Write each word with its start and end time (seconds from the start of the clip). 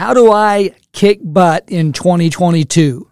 How 0.00 0.14
do 0.14 0.32
I 0.32 0.70
kick 0.92 1.20
butt 1.22 1.64
in 1.68 1.92
2022? 1.92 3.06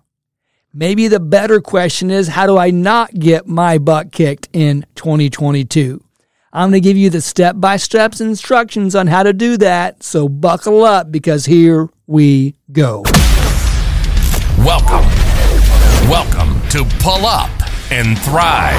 Maybe 0.72 1.06
the 1.06 1.20
better 1.20 1.60
question 1.60 2.10
is 2.10 2.28
how 2.28 2.46
do 2.46 2.56
I 2.56 2.70
not 2.70 3.12
get 3.12 3.46
my 3.46 3.76
butt 3.76 4.10
kicked 4.10 4.48
in 4.54 4.86
2022? 4.94 6.02
I'm 6.50 6.70
going 6.70 6.80
to 6.82 6.88
give 6.88 6.96
you 6.96 7.10
the 7.10 7.20
step 7.20 7.56
by 7.58 7.76
step 7.76 8.18
instructions 8.22 8.94
on 8.94 9.06
how 9.06 9.22
to 9.22 9.34
do 9.34 9.58
that. 9.58 10.02
So 10.02 10.30
buckle 10.30 10.82
up 10.82 11.12
because 11.12 11.44
here 11.44 11.90
we 12.06 12.54
go. 12.72 13.02
Welcome. 14.56 15.04
Welcome 16.08 16.66
to 16.70 16.86
Pull 17.00 17.26
Up 17.26 17.50
and 17.92 18.18
Thrive. 18.20 18.78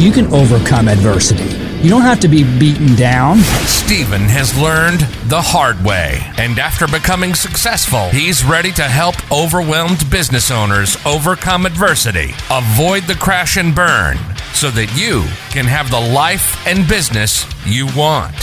You 0.00 0.10
can 0.10 0.32
overcome 0.32 0.88
adversity. 0.88 1.59
You 1.82 1.88
don't 1.88 2.02
have 2.02 2.20
to 2.20 2.28
be 2.28 2.44
beaten 2.58 2.94
down. 2.94 3.38
Stephen 3.64 4.20
has 4.22 4.58
learned 4.60 5.00
the 5.30 5.40
hard 5.40 5.82
way, 5.82 6.20
and 6.36 6.58
after 6.58 6.86
becoming 6.86 7.34
successful, 7.34 8.10
he's 8.10 8.44
ready 8.44 8.70
to 8.72 8.82
help 8.82 9.16
overwhelmed 9.32 10.10
business 10.10 10.50
owners 10.50 10.98
overcome 11.06 11.64
adversity, 11.64 12.34
avoid 12.50 13.04
the 13.04 13.14
crash 13.14 13.56
and 13.56 13.74
burn, 13.74 14.18
so 14.52 14.70
that 14.72 14.94
you 14.94 15.24
can 15.52 15.64
have 15.64 15.90
the 15.90 15.98
life 15.98 16.54
and 16.66 16.86
business 16.86 17.46
you 17.64 17.86
want. 17.96 18.34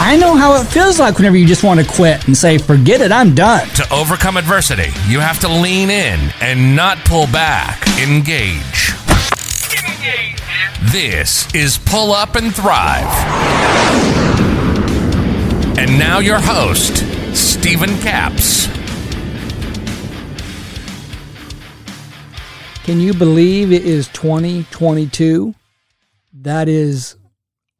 I 0.00 0.16
know 0.16 0.34
how 0.34 0.58
it 0.58 0.64
feels 0.64 0.98
like 0.98 1.18
whenever 1.18 1.36
you 1.36 1.46
just 1.46 1.64
want 1.64 1.80
to 1.80 1.86
quit 1.86 2.26
and 2.26 2.34
say, 2.34 2.56
forget 2.56 3.02
it, 3.02 3.12
I'm 3.12 3.34
done. 3.34 3.68
To 3.68 3.92
overcome 3.92 4.38
adversity, 4.38 4.90
you 5.08 5.20
have 5.20 5.40
to 5.40 5.48
lean 5.48 5.90
in 5.90 6.18
and 6.40 6.74
not 6.74 6.96
pull 7.04 7.26
back. 7.26 7.86
Engage. 8.00 8.87
This 10.80 11.52
is 11.56 11.76
Pull 11.76 12.12
Up 12.12 12.36
and 12.36 12.54
Thrive. 12.54 13.04
And 15.76 15.98
now 15.98 16.20
your 16.20 16.38
host, 16.38 17.04
Stephen 17.36 17.98
Capps. 17.98 18.68
Can 22.84 23.00
you 23.00 23.12
believe 23.12 23.72
it 23.72 23.84
is 23.84 24.06
2022? 24.10 25.52
That 26.32 26.68
is 26.68 27.16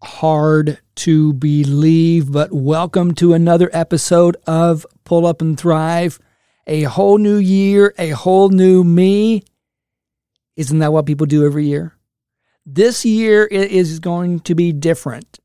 hard 0.02 0.80
to 0.96 1.32
believe, 1.34 2.32
but 2.32 2.52
welcome 2.52 3.14
to 3.14 3.32
another 3.32 3.70
episode 3.72 4.36
of 4.44 4.84
Pull 5.04 5.24
Up 5.24 5.40
and 5.40 5.58
Thrive. 5.58 6.18
A 6.66 6.82
whole 6.82 7.18
new 7.18 7.36
year, 7.36 7.94
a 7.96 8.10
whole 8.10 8.48
new 8.48 8.82
me. 8.82 9.44
Isn't 10.56 10.80
that 10.80 10.92
what 10.92 11.06
people 11.06 11.26
do 11.26 11.46
every 11.46 11.64
year? 11.68 11.94
This 12.70 13.02
year 13.02 13.46
is 13.46 13.98
going 13.98 14.40
to 14.40 14.54
be 14.54 14.72
different. 14.72 15.38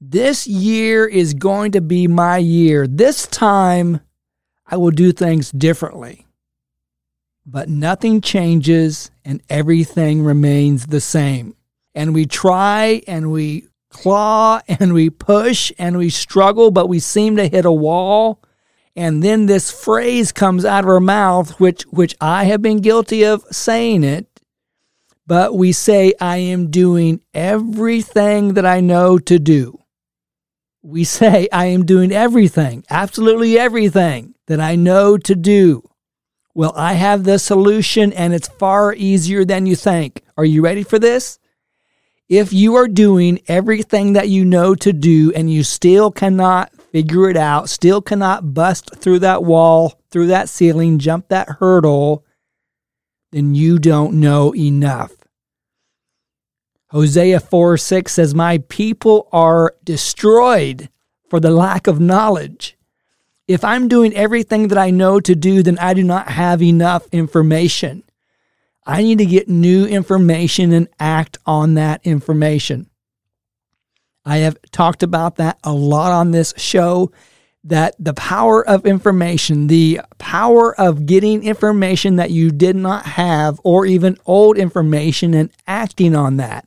This 0.00 0.48
year 0.48 1.06
is 1.06 1.32
going 1.32 1.70
to 1.70 1.80
be 1.80 2.08
my 2.08 2.38
year. 2.38 2.88
This 2.88 3.28
time 3.28 4.00
I 4.66 4.76
will 4.78 4.90
do 4.90 5.12
things 5.12 5.52
differently. 5.52 6.26
But 7.46 7.68
nothing 7.68 8.20
changes 8.20 9.12
and 9.24 9.40
everything 9.48 10.24
remains 10.24 10.86
the 10.86 11.00
same. 11.00 11.54
And 11.94 12.12
we 12.12 12.26
try 12.26 13.02
and 13.06 13.30
we 13.30 13.68
claw 13.90 14.60
and 14.66 14.92
we 14.92 15.10
push 15.10 15.70
and 15.78 15.96
we 15.96 16.10
struggle, 16.10 16.72
but 16.72 16.88
we 16.88 16.98
seem 16.98 17.36
to 17.36 17.46
hit 17.46 17.64
a 17.64 17.70
wall. 17.70 18.42
And 18.96 19.22
then 19.22 19.46
this 19.46 19.70
phrase 19.70 20.32
comes 20.32 20.64
out 20.64 20.82
of 20.82 20.90
our 20.90 20.98
mouth, 20.98 21.60
which, 21.60 21.84
which 21.84 22.16
I 22.20 22.46
have 22.46 22.62
been 22.62 22.80
guilty 22.80 23.24
of 23.24 23.44
saying 23.52 24.02
it 24.02 24.26
but 25.26 25.54
we 25.54 25.72
say, 25.72 26.12
I 26.20 26.36
am 26.36 26.70
doing 26.70 27.20
everything 27.32 28.54
that 28.54 28.66
I 28.66 28.80
know 28.80 29.18
to 29.18 29.38
do. 29.38 29.80
We 30.82 31.04
say, 31.04 31.48
I 31.52 31.66
am 31.66 31.86
doing 31.86 32.12
everything, 32.12 32.84
absolutely 32.90 33.58
everything 33.58 34.34
that 34.46 34.60
I 34.60 34.76
know 34.76 35.16
to 35.18 35.34
do. 35.34 35.82
Well, 36.54 36.72
I 36.76 36.92
have 36.92 37.24
the 37.24 37.38
solution 37.38 38.12
and 38.12 38.32
it's 38.32 38.48
far 38.48 38.94
easier 38.94 39.44
than 39.44 39.66
you 39.66 39.74
think. 39.74 40.22
Are 40.36 40.44
you 40.44 40.62
ready 40.62 40.82
for 40.82 40.98
this? 40.98 41.38
If 42.28 42.52
you 42.52 42.76
are 42.76 42.88
doing 42.88 43.40
everything 43.48 44.12
that 44.14 44.28
you 44.28 44.44
know 44.44 44.74
to 44.76 44.92
do 44.92 45.32
and 45.34 45.52
you 45.52 45.62
still 45.62 46.10
cannot 46.10 46.72
figure 46.92 47.28
it 47.28 47.36
out, 47.36 47.68
still 47.68 48.00
cannot 48.00 48.54
bust 48.54 48.94
through 48.96 49.18
that 49.20 49.42
wall, 49.42 50.00
through 50.10 50.28
that 50.28 50.48
ceiling, 50.48 50.98
jump 50.98 51.28
that 51.28 51.48
hurdle, 51.48 52.23
then 53.34 53.54
you 53.54 53.78
don't 53.78 54.14
know 54.14 54.54
enough. 54.54 55.12
Hosea 56.90 57.40
4 57.40 57.76
6 57.76 58.12
says, 58.12 58.34
My 58.34 58.58
people 58.68 59.28
are 59.32 59.74
destroyed 59.82 60.88
for 61.28 61.40
the 61.40 61.50
lack 61.50 61.88
of 61.88 61.98
knowledge. 61.98 62.76
If 63.48 63.64
I'm 63.64 63.88
doing 63.88 64.14
everything 64.14 64.68
that 64.68 64.78
I 64.78 64.90
know 64.90 65.18
to 65.20 65.34
do, 65.34 65.62
then 65.62 65.78
I 65.78 65.92
do 65.94 66.04
not 66.04 66.28
have 66.28 66.62
enough 66.62 67.08
information. 67.10 68.04
I 68.86 69.02
need 69.02 69.18
to 69.18 69.26
get 69.26 69.48
new 69.48 69.86
information 69.86 70.72
and 70.72 70.88
act 71.00 71.38
on 71.44 71.74
that 71.74 72.00
information. 72.04 72.88
I 74.24 74.38
have 74.38 74.56
talked 74.70 75.02
about 75.02 75.36
that 75.36 75.58
a 75.64 75.72
lot 75.72 76.12
on 76.12 76.30
this 76.30 76.54
show 76.56 77.10
that 77.64 77.94
the 77.98 78.12
power 78.12 78.66
of 78.66 78.84
information, 78.84 79.66
the 79.68 80.00
power 80.18 80.78
of 80.78 81.06
getting 81.06 81.42
information 81.42 82.16
that 82.16 82.30
you 82.30 82.50
did 82.50 82.76
not 82.76 83.06
have, 83.06 83.58
or 83.64 83.86
even 83.86 84.18
old 84.26 84.58
information 84.58 85.32
and 85.32 85.50
acting 85.66 86.14
on 86.14 86.36
that. 86.36 86.66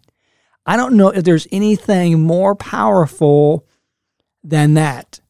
I 0.65 0.75
don't 0.75 0.97
know 0.97 1.09
if 1.09 1.23
there's 1.23 1.47
anything 1.51 2.21
more 2.21 2.55
powerful 2.55 3.65
than 4.43 4.73
that. 4.73 5.21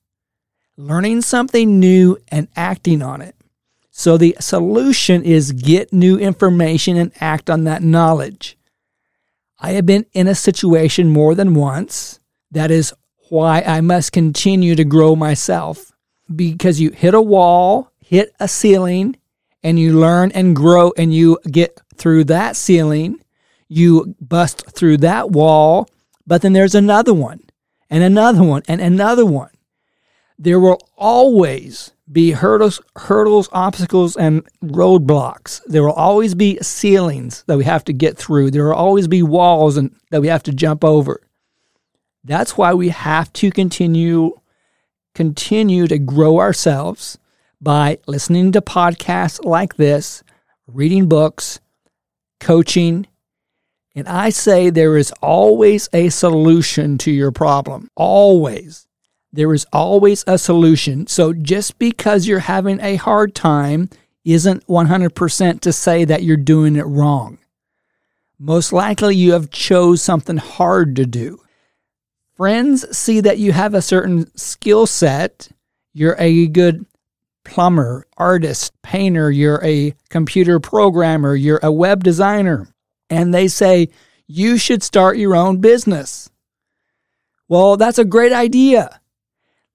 Learning 0.78 1.22
something 1.22 1.80
new 1.80 2.18
and 2.30 2.48
acting 2.56 3.02
on 3.02 3.22
it. 3.22 3.36
So 3.92 4.18
the 4.18 4.38
solution 4.40 5.24
is 5.24 5.52
get 5.52 5.92
new 5.92 6.18
information 6.18 6.98
and 6.98 7.12
act 7.20 7.50
on 7.50 7.66
that 7.66 7.82
knowledge. 7.82 8.58
I 9.60 9.72
have 9.72 9.86
been 9.88 10.06
in 10.14 10.28
a 10.28 10.36
situation 10.36 11.10
more 11.10 11.36
than 11.36 11.56
once. 11.56 12.20
That 12.52 12.72
is 12.72 12.94
why 13.30 13.62
I 13.62 13.82
must 13.82 14.12
continue 14.12 14.76
to 14.76 14.84
grow 14.84 15.16
myself 15.16 15.92
because 16.34 16.80
you 16.80 16.92
hit 16.92 17.14
a 17.14 17.22
wall, 17.22 17.92
hit 18.00 18.34
a 18.40 18.48
ceiling, 18.48 19.18
and 19.64 19.80
you 19.80 20.00
learn 20.00 20.32
and 20.32 20.56
grow 20.56 20.94
and 20.98 21.14
you 21.14 21.40
get 21.50 21.80
through 21.96 22.26
that 22.26 22.56
ceiling. 22.56 23.20
You 23.68 24.16
bust 24.22 24.72
through 24.72 24.98
that 24.98 25.32
wall, 25.32 25.90
but 26.26 26.42
then 26.42 26.54
there's 26.54 26.76
another 26.76 27.14
one 27.14 27.42
and 27.90 28.04
another 28.04 28.44
one 28.44 28.64
and 28.68 28.82
another 28.82 29.26
one. 29.26 29.52
There 30.40 30.60
will 30.60 30.80
always 30.96 31.92
be 32.10 32.32
hurdles, 32.32 32.80
hurdles, 32.96 33.50
obstacles, 33.52 34.16
and 34.16 34.48
roadblocks. 34.64 35.62
There 35.66 35.84
will 35.84 35.94
always 35.94 36.36
be 36.36 36.58
ceilings 36.62 37.44
that 37.48 37.58
we 37.58 37.66
have 37.66 37.84
to 37.86 37.94
get 37.94 38.18
through. 38.18 38.52
There 38.52 38.66
will 38.66 38.76
always 38.76 39.08
be 39.08 39.24
walls 39.24 39.78
and, 39.78 39.94
that 40.12 40.22
we 40.22 40.28
have 40.28 40.44
to 40.44 40.54
jump 40.54 40.86
over. 40.86 41.27
That's 42.28 42.58
why 42.58 42.74
we 42.74 42.90
have 42.90 43.32
to 43.34 43.52
continue 43.52 44.34
continue 45.16 45.88
to 45.88 45.98
grow 45.98 46.40
ourselves 46.40 47.18
by 47.60 47.98
listening 48.06 48.52
to 48.52 48.62
podcasts 48.62 49.44
like 49.44 49.78
this, 49.78 50.24
reading 50.68 51.08
books, 51.08 51.60
coaching, 52.40 53.08
and 53.96 54.08
I 54.08 54.30
say 54.30 54.70
there 54.70 54.96
is 54.96 55.12
always 55.24 55.90
a 55.92 56.10
solution 56.10 57.00
to 57.00 57.12
your 57.12 57.32
problem. 57.32 57.90
Always. 57.96 58.88
There 59.34 59.54
is 59.56 59.66
always 59.74 60.24
a 60.28 60.38
solution. 60.38 61.08
So 61.08 61.34
just 61.34 61.80
because 61.80 62.28
you're 62.28 62.40
having 62.40 62.80
a 62.80 62.98
hard 62.98 63.34
time 63.34 63.90
isn't 64.24 64.68
100% 64.68 65.62
to 65.62 65.74
say 65.74 66.06
that 66.06 66.22
you're 66.22 66.38
doing 66.38 66.76
it 66.76 66.86
wrong. 66.86 67.40
Most 68.38 68.72
likely 68.72 69.16
you 69.16 69.32
have 69.32 69.50
chose 69.50 70.02
something 70.02 70.38
hard 70.38 70.96
to 70.98 71.06
do. 71.08 71.40
Friends 72.38 72.96
see 72.96 73.20
that 73.22 73.40
you 73.40 73.52
have 73.52 73.74
a 73.74 73.82
certain 73.82 74.36
skill 74.38 74.86
set. 74.86 75.50
You're 75.94 76.16
a 76.20 76.48
good 76.48 76.86
plumber, 77.44 78.06
artist, 78.16 78.74
painter, 78.84 79.32
you're 79.32 79.64
a 79.66 79.96
computer 80.10 80.60
programmer, 80.60 81.34
you're 81.34 81.60
a 81.64 81.72
web 81.72 82.04
designer. 82.04 82.68
And 83.10 83.34
they 83.34 83.48
say, 83.48 83.90
you 84.28 84.58
should 84.58 84.84
start 84.84 85.18
your 85.18 85.36
own 85.36 85.62
business. 85.62 86.30
Well, 87.48 87.76
that's 87.76 87.98
a 87.98 88.06
great 88.06 88.34
idea. 88.34 89.02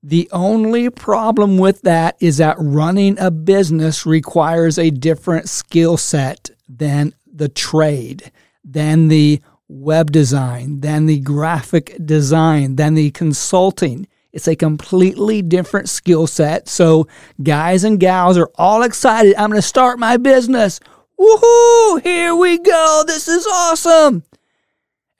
The 0.05 0.29
only 0.32 0.91
problem 0.91 1.58
with 1.58 1.82
that 1.82 2.17
is 2.20 2.37
that 2.37 2.56
running 2.58 3.19
a 3.19 3.31
business 3.31 4.06
requires 4.06 4.79
a 4.79 4.91
different 4.91 5.49
skill 5.49 5.97
set 5.97 6.50
than 6.69 7.15
the 7.26 7.49
trade, 7.49 8.31
than 8.62 9.08
the 9.08 9.41
web 9.73 10.13
design, 10.13 10.81
than 10.81 11.07
the 11.07 11.21
graphic 11.21 11.97
design, 12.05 12.77
than 12.77 12.95
the 12.95 13.11
consulting. 13.11 14.07
It's 14.33 14.49
a 14.49 14.57
completely 14.57 15.43
different 15.43 15.89
skill 15.89 16.27
set. 16.27 16.69
So, 16.69 17.07
guys 17.43 17.85
and 17.85 18.01
gals 18.01 18.39
are 18.39 18.51
all 18.57 18.83
excited. 18.83 19.35
I'm 19.37 19.51
going 19.51 19.61
to 19.61 19.67
start 19.67 19.99
my 19.99 20.17
business. 20.17 20.81
Woohoo! 21.19 22.03
Here 22.03 22.35
we 22.35 22.59
go. 22.59 23.05
This 23.07 23.29
is 23.29 23.47
awesome. 23.47 24.25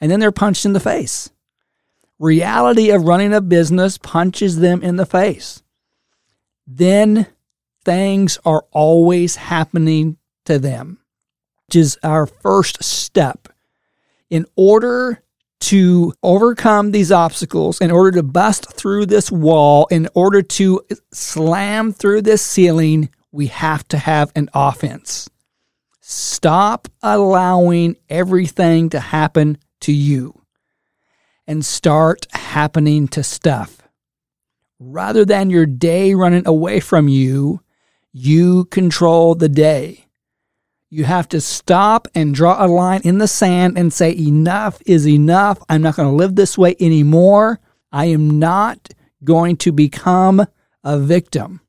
And 0.01 0.11
then 0.11 0.21
they're 0.21 0.33
punched 0.33 0.65
in 0.65 0.73
the 0.73 0.81
face. 0.81 1.31
Reality 2.19 2.91
of 2.91 3.05
running 3.05 3.33
a 3.35 3.41
business 3.41 3.99
punches 3.99 4.59
them 4.61 4.83
in 4.83 4.97
the 4.97 5.07
face. 5.07 5.63
then 6.67 7.27
things 7.85 8.39
are 8.45 8.65
always 8.71 9.37
happening 9.37 10.17
to 10.45 10.59
them, 10.59 10.99
which 11.67 11.77
is 11.77 11.99
our 12.03 12.27
first 12.27 12.83
step. 12.83 13.49
In 14.33 14.47
order 14.57 15.23
to 15.61 16.15
overcome 16.23 16.91
these 16.91 17.13
obstacles, 17.13 17.83
in 17.83 17.91
order 17.91 18.13
to 18.13 18.23
bust 18.23 18.73
through 18.73 19.05
this 19.05 19.31
wall, 19.31 19.87
in 19.91 20.09
order 20.15 20.41
to 20.41 20.81
slam 21.13 21.93
through 21.93 22.23
this 22.23 22.41
ceiling, 22.41 23.11
we 23.31 23.49
have 23.49 23.87
to 23.89 23.99
have 23.99 24.33
an 24.35 24.49
offense. 24.55 25.29
Stop 26.01 26.89
allowing 27.03 27.97
everything 28.09 28.89
to 28.89 29.01
happen 29.01 29.59
to 29.81 29.93
you 29.93 30.41
and 31.47 31.63
start 31.63 32.27
happening 32.33 33.09
to 33.09 33.23
stuff. 33.23 33.83
Rather 34.79 35.27
than 35.27 35.51
your 35.51 35.67
day 35.67 36.15
running 36.15 36.47
away 36.47 36.81
from 36.81 37.07
you, 37.07 37.61
you 38.15 38.65
control 38.65 39.35
the 39.35 39.51
day. 39.51 40.07
You 40.95 41.05
have 41.05 41.27
to 41.31 41.41
stop 41.41 42.07
and 42.15 42.35
draw 42.35 42.63
a 42.63 42.69
line 42.69 43.01
in 43.03 43.17
the 43.17 43.27
sand 43.27 43.79
and 43.79 43.91
say, 43.91 44.15
enough 44.15 44.79
is 44.85 45.09
enough. 45.09 45.59
I'm 45.71 45.81
not 45.81 45.97
going 45.97 46.11
to 46.11 46.15
live 46.15 46.35
this 46.35 46.59
way 46.59 46.77
anymore. 46.79 47.61
I 47.91 48.05
am 48.07 48.39
not 48.39 48.91
going 49.25 49.57
to 49.57 49.73
become 49.73 50.47
a 50.85 50.99
victim. 50.99 51.63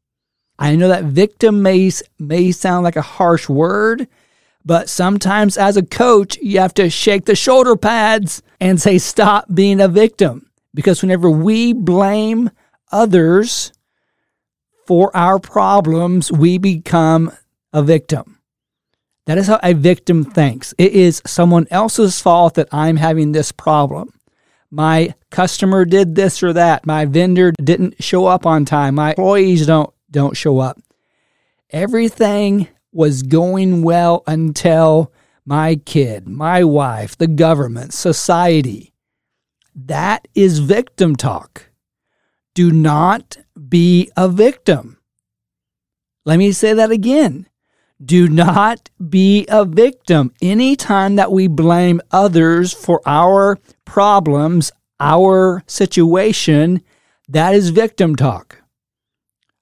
I 0.60 0.76
know 0.76 0.90
that 0.90 1.06
victim 1.06 1.62
may, 1.62 1.90
may 2.20 2.52
sound 2.52 2.84
like 2.84 2.98
a 2.98 3.02
harsh 3.02 3.48
word, 3.48 4.10
but 4.66 4.90
sometimes 4.90 5.58
as 5.58 5.78
a 5.78 5.86
coach, 5.86 6.38
you 6.42 6.60
have 6.60 6.74
to 6.74 6.90
shake 6.90 7.24
the 7.24 7.34
shoulder 7.34 7.78
pads 7.78 8.44
and 8.60 8.82
say, 8.82 8.98
stop 8.98 9.46
being 9.54 9.80
a 9.80 9.88
victim. 9.88 10.50
Because 10.74 11.02
whenever 11.02 11.30
we 11.30 11.72
blame 11.72 12.52
others 12.92 13.72
for 14.86 15.16
our 15.16 15.40
problems, 15.40 16.30
we 16.30 16.58
become 16.58 17.32
a 17.72 17.82
victim. 17.82 18.40
That 19.26 19.38
is 19.38 19.48
how 19.48 19.60
a 19.64 19.74
victim 19.74 20.26
thinks. 20.26 20.74
It 20.78 20.92
is 20.92 21.22
someone 21.26 21.68
else's 21.72 22.20
fault 22.20 22.56
that 22.56 22.68
I'm 22.72 22.98
having 22.98 23.32
this 23.32 23.52
problem. 23.52 24.14
My 24.70 25.14
customer 25.30 25.86
did 25.86 26.16
this 26.16 26.44
or 26.44 26.52
that. 26.54 26.86
My 26.86 27.06
vendor 27.06 27.52
didn't 27.52 28.04
show 28.04 28.26
up 28.26 28.46
on 28.46 28.66
time. 28.66 28.96
My 28.96 29.12
employees 29.12 29.66
don't 29.66 29.94
don't 30.12 30.36
show 30.36 30.60
up. 30.60 30.80
Everything 31.70 32.68
was 32.92 33.24
going 33.24 33.82
well 33.82 34.24
until 34.28 35.12
my 35.46 35.76
kid, 35.76 36.28
my 36.28 36.64
wife, 36.64 37.18
the 37.18 37.28
government, 37.28 37.94
society. 37.94 38.94
That 39.76 40.28
is 40.36 40.60
victim 40.60 41.16
talk. 41.16 41.70
Do 42.54 42.72
not 42.72 43.38
be 43.70 44.12
a 44.16 44.30
victim. 44.30 44.98
Let 46.26 46.38
me 46.38 46.52
say 46.52 46.74
that 46.74 46.92
again. 46.92 47.48
Do 48.04 48.28
not 48.28 48.90
be 49.10 49.46
a 49.48 49.66
victim. 49.66 50.34
Anytime 50.42 51.16
that 51.16 51.32
we 51.32 51.48
blame 51.48 52.02
others 52.12 52.74
for 52.74 53.02
our 53.06 53.60
problems, 53.86 54.72
our 55.00 55.64
situation, 55.68 56.82
that 57.30 57.54
is 57.54 57.70
victim 57.70 58.16
talk. 58.16 58.62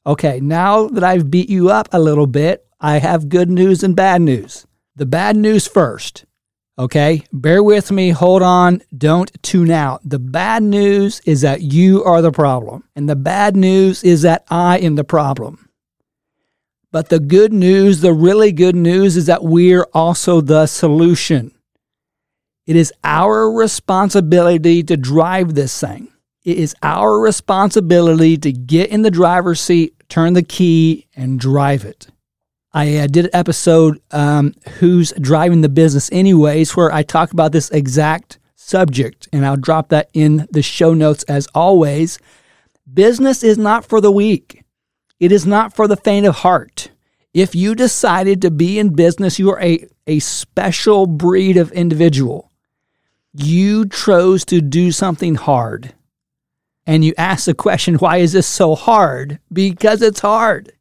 Okay, 0.06 0.40
now 0.40 0.88
that 0.88 1.04
I've 1.04 1.30
beat 1.30 1.50
you 1.50 1.70
up 1.70 1.90
a 1.92 2.00
little 2.00 2.26
bit, 2.26 2.66
I 2.80 2.98
have 2.98 3.30
good 3.30 3.52
news 3.52 3.84
and 3.84 3.96
bad 3.96 4.22
news. 4.22 4.66
The 4.96 5.06
bad 5.06 5.36
news 5.36 5.68
first. 5.68 6.26
Okay, 6.80 7.24
bear 7.32 7.62
with 7.62 7.92
me, 7.92 8.10
hold 8.10 8.42
on, 8.42 8.82
don't 8.98 9.32
tune 9.44 9.70
out. 9.70 10.02
The 10.04 10.18
bad 10.20 10.64
news 10.64 11.22
is 11.26 11.42
that 11.42 11.62
you 11.62 12.04
are 12.04 12.22
the 12.22 12.32
problem, 12.32 12.86
and 12.96 13.08
the 13.08 13.16
bad 13.16 13.56
news 13.56 14.04
is 14.04 14.24
that 14.24 14.46
I 14.50 14.80
am 14.80 14.96
the 14.96 15.04
problem. 15.04 15.70
But 16.92 17.10
the 17.10 17.20
good 17.20 17.54
news, 17.54 18.02
the 18.02 18.14
really 18.14 18.52
good 18.52 18.76
news, 18.76 19.16
is 19.16 19.28
that 19.28 19.44
we're 19.44 19.88
also 19.94 20.42
the 20.42 20.68
solution. 20.68 21.52
It 22.68 22.76
is 22.76 22.94
our 23.04 23.50
responsibility 23.50 24.84
to 24.84 24.98
drive 24.98 25.56
this 25.56 25.80
thing. 25.80 26.10
It 26.44 26.58
is 26.58 26.76
our 26.84 27.20
responsibility 27.20 28.36
to 28.38 28.52
get 28.52 28.90
in 28.90 29.04
the 29.04 29.12
driver's 29.12 29.62
seat, 29.62 29.94
turn 30.10 30.34
the 30.34 30.44
key, 30.44 31.08
and 31.16 31.40
drive 31.40 31.86
it. 31.86 32.08
I 32.74 32.98
uh, 32.98 33.08
did 33.08 33.26
an 33.26 33.32
episode, 33.34 34.02
um, 34.12 34.54
Who's 34.80 35.12
Driving 35.14 35.62
the 35.62 35.70
Business 35.70 36.10
Anyways, 36.12 36.76
where 36.76 36.92
I 36.92 37.04
talk 37.04 37.32
about 37.32 37.52
this 37.52 37.70
exact 37.72 38.40
subject, 38.56 39.28
and 39.34 39.46
I'll 39.46 39.58
drop 39.58 39.90
that 39.90 40.10
in 40.14 40.48
the 40.52 40.62
show 40.62 40.94
notes 40.94 41.24
as 41.24 41.48
always. 41.54 42.18
Business 42.92 43.44
is 43.44 43.58
not 43.58 43.86
for 43.86 44.00
the 44.02 44.12
weak. 44.12 44.61
It 45.22 45.32
is 45.32 45.46
not 45.46 45.76
for 45.76 45.88
the 45.88 45.96
faint 45.96 46.26
of 46.26 46.38
heart. 46.38 46.90
If 47.32 47.54
you 47.54 47.76
decided 47.76 48.42
to 48.42 48.50
be 48.50 48.80
in 48.80 48.96
business, 48.96 49.38
you 49.38 49.52
are 49.52 49.62
a, 49.62 49.88
a 50.08 50.18
special 50.18 51.06
breed 51.06 51.58
of 51.58 51.72
individual. 51.74 52.52
You 53.32 53.88
chose 53.88 54.44
to 54.46 54.62
do 54.62 54.92
something 54.92 55.36
hard. 55.36 55.94
And 56.88 57.06
you 57.06 57.14
ask 57.20 57.46
the 57.46 57.54
question, 57.54 57.96
why 57.98 58.18
is 58.18 58.34
this 58.34 58.48
so 58.48 58.74
hard? 58.74 59.38
Because 59.54 60.02
it's 60.02 60.22
hard. 60.22 60.72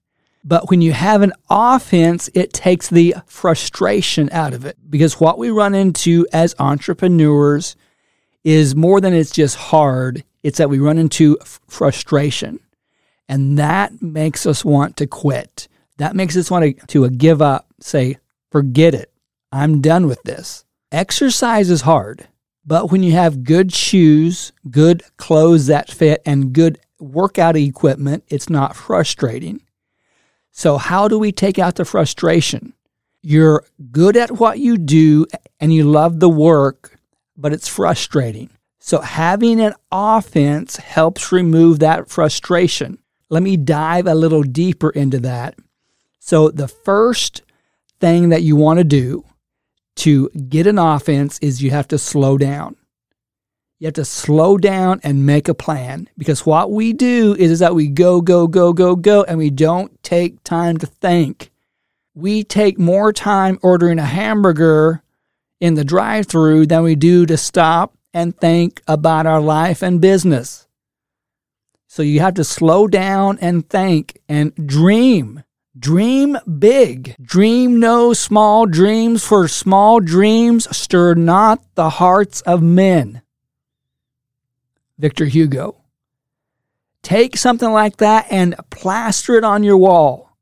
But 0.43 0.71
when 0.71 0.81
you 0.81 0.93
have 0.93 1.21
an 1.21 1.35
offense, 1.51 2.31
it 2.33 2.55
takes 2.55 2.89
the 2.89 3.17
frustration 3.27 4.31
out 4.33 4.55
of 4.55 4.65
it. 4.65 4.79
Because 4.89 5.21
what 5.21 5.37
we 5.37 5.51
run 5.51 5.75
into 5.75 6.27
as 6.33 6.55
entrepreneurs 6.59 7.77
is 8.43 8.75
more 8.75 9.03
than 9.03 9.13
it's 9.13 9.33
just 9.33 9.57
hard, 9.57 10.25
it's 10.43 10.57
that 10.57 10.71
we 10.71 10.79
run 10.79 10.97
into 10.97 11.37
frustration. 11.69 12.59
And 13.31 13.57
that 13.59 14.03
makes 14.03 14.45
us 14.45 14.65
want 14.65 14.97
to 14.97 15.07
quit. 15.07 15.69
That 15.99 16.17
makes 16.17 16.37
us 16.37 16.51
want 16.51 16.65
to, 16.65 16.87
to 16.89 17.05
uh, 17.05 17.11
give 17.17 17.41
up, 17.41 17.69
say, 17.79 18.17
forget 18.51 18.93
it. 18.93 19.13
I'm 19.53 19.81
done 19.81 20.09
with 20.09 20.21
this. 20.25 20.65
Exercise 20.91 21.71
is 21.71 21.83
hard, 21.83 22.27
but 22.67 22.91
when 22.91 23.05
you 23.05 23.13
have 23.13 23.45
good 23.45 23.73
shoes, 23.73 24.51
good 24.69 25.05
clothes 25.17 25.69
that 25.69 25.93
fit, 25.93 26.23
and 26.27 26.53
good 26.53 26.81
workout 26.99 27.55
equipment, 27.55 28.25
it's 28.27 28.51
not 28.51 28.75
frustrating. 28.75 29.63
So, 30.51 30.77
how 30.77 31.07
do 31.07 31.17
we 31.17 31.31
take 31.31 31.61
out 31.61 31.77
the 31.77 31.85
frustration? 31.85 32.73
You're 33.23 33.65
good 33.93 34.17
at 34.17 34.41
what 34.41 34.59
you 34.59 34.77
do 34.77 35.27
and 35.61 35.73
you 35.73 35.85
love 35.85 36.19
the 36.19 36.29
work, 36.29 36.99
but 37.37 37.53
it's 37.53 37.69
frustrating. 37.69 38.51
So, 38.81 39.01
having 39.03 39.61
an 39.61 39.75
offense 39.93 40.79
helps 40.79 41.31
remove 41.31 41.79
that 41.79 42.09
frustration 42.09 42.99
let 43.31 43.43
me 43.43 43.57
dive 43.57 44.07
a 44.07 44.15
little 44.15 44.43
deeper 44.43 44.91
into 44.91 45.21
that. 45.21 45.55
So, 46.19 46.51
the 46.51 46.69
first 46.69 47.43
thing 48.01 48.29
that 48.29 48.43
you 48.43 48.57
want 48.57 48.79
to 48.79 48.85
do 48.85 49.25
to 49.97 50.29
get 50.31 50.67
an 50.67 50.79
offense 50.79 51.39
is 51.41 51.63
you 51.63 51.71
have 51.71 51.89
to 51.89 51.99
slow 51.99 52.37
down. 52.37 52.77
You 53.79 53.87
have 53.87 53.95
to 53.95 54.05
slow 54.05 54.59
down 54.59 55.01
and 55.03 55.25
make 55.25 55.49
a 55.49 55.55
plan 55.55 56.09
because 56.19 56.45
what 56.45 56.71
we 56.71 56.93
do 56.93 57.35
is, 57.39 57.51
is 57.51 57.59
that 57.61 57.75
we 57.75 57.89
go, 57.89 58.21
go, 58.21 58.47
go, 58.47 58.75
go, 58.75 58.95
go, 58.95 59.23
and 59.25 59.39
we 59.39 59.49
don't 59.49 60.03
take 60.03 60.45
time 60.45 60.77
to 60.79 60.87
think. 60.87 61.51
We 62.15 62.45
take 62.45 62.79
more 62.79 63.13
time 63.13 63.59
ordering 63.63 63.99
a 63.99 64.05
hamburger 64.05 65.03
in 65.61 65.75
the 65.75 65.85
drive 65.85 66.27
through 66.27 66.67
than 66.67 66.83
we 66.83 66.95
do 66.95 67.25
to 67.27 67.37
stop 67.37 67.95
and 68.13 68.37
think 68.37 68.83
about 68.87 69.27
our 69.27 69.41
life 69.41 69.83
and 69.83 70.01
business. 70.01 70.67
So 71.93 72.03
you 72.03 72.21
have 72.21 72.35
to 72.35 72.45
slow 72.45 72.87
down 72.87 73.39
and 73.41 73.69
think 73.69 74.21
and 74.29 74.55
dream. 74.55 75.43
Dream 75.77 76.39
big. 76.61 77.17
Dream 77.21 77.81
no 77.81 78.13
small 78.13 78.65
dreams, 78.67 79.25
for 79.25 79.49
small 79.49 79.99
dreams 79.99 80.69
stir 80.75 81.15
not 81.15 81.61
the 81.75 81.91
hearts 81.91 82.43
of 82.43 82.63
men. 82.63 83.23
Victor 85.01 85.25
Hugo. 85.25 85.79
Take 87.03 87.37
something 87.37 87.73
like 87.73 87.97
that 87.97 88.29
and 88.31 88.55
plaster 88.71 89.35
it 89.35 89.43
on 89.43 89.65
your 89.65 89.77
wall. 89.77 90.37